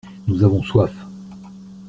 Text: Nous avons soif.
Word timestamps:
Nous 0.27 0.43
avons 0.43 0.63
soif. 0.63 0.91